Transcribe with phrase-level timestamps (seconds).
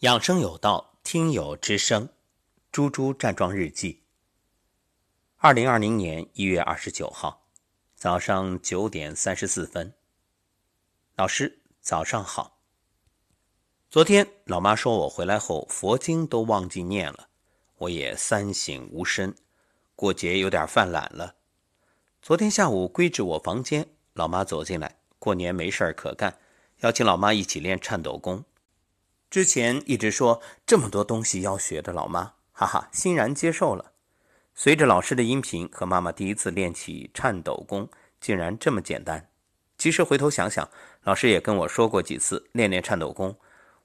[0.00, 2.10] 养生有道，听友之声，
[2.70, 4.02] 猪猪站桩日记。
[5.38, 7.46] 二零二零年一月二十九号
[7.94, 9.94] 早上九点三十四分，
[11.14, 12.58] 老师早上好。
[13.88, 17.28] 昨天老妈说我回来后佛经都忘记念了，
[17.78, 19.34] 我也三省吾身，
[19.94, 21.36] 过节有点犯懒了。
[22.20, 26.38] 昨天下午归置我房间，老妈走进来，过年没事儿可干，
[26.80, 28.44] 邀请老妈一起练颤抖功。
[29.28, 33.92] 之前一直说这么多东西要学的老妈，哈哈，欣然接受了。
[34.54, 37.88] 随着老师的音频和妈妈第一次练起颤抖功，
[38.20, 39.28] 竟然这么简单。
[39.76, 40.66] 其实回头想想，
[41.02, 43.36] 老师也跟我说过几次练练颤抖功，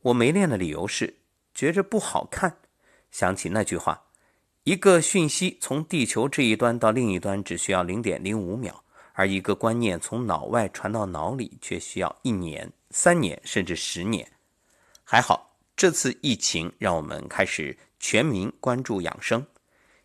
[0.04, 1.18] 我没练的理由是
[1.54, 2.58] 觉着不好看。
[3.12, 4.04] 想起那句话，
[4.63, 14.32] 一个讯息从地球这一端到另一端只需要零点零五秒，而一个观念从脑外传到脑里却需要一年、三年甚至十年。
[15.13, 19.45] 还好，这次疫情让我们开始全民关注养生，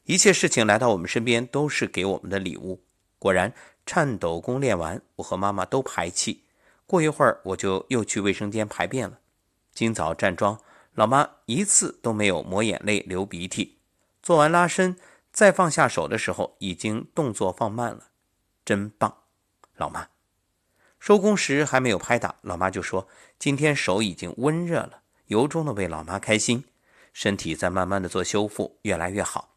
[0.03, 2.83] 一切事情来到我们身边都是给我们的礼物。
[3.21, 3.55] 果然，
[3.87, 6.43] 颤抖功练完，我和妈妈都排气。
[6.87, 9.21] 过一会儿，我就又去卫生间排便了。
[9.73, 10.59] 今早站桩，
[10.95, 13.79] 老妈一次都没有抹眼泪、流鼻涕。
[14.25, 14.97] 做完拉伸，
[15.31, 18.09] 再放下手的时候，已经动作放慢了，
[18.65, 19.19] 真棒，
[19.77, 20.09] 老妈。
[21.07, 23.07] 收工时还没有拍打，老妈就说
[23.39, 26.65] ：“今天手已经温热了。”由衷的为老妈开心，
[27.13, 29.55] 身体在慢慢的做修复，越来越好。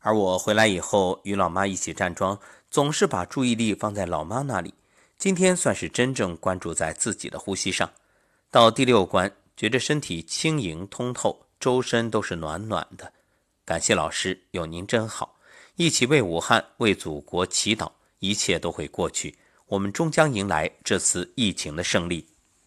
[0.00, 2.38] 而我回来以后与老妈一起站桩，
[2.70, 4.74] 总是把注意力放在老妈那里。
[5.16, 7.90] 今天算是真正关注在自己的呼吸上。
[8.50, 13.10] 到第六关，觉着身体轻盈通透，周身都是暖暖的。
[13.64, 15.36] 感谢老师，有您真好，
[15.76, 19.38] 一起为武汉、为祖国祈祷，一切都会过去。
[19.66, 22.33] 我们终将迎来这次疫情的胜利。